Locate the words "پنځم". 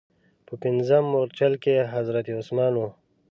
0.63-1.03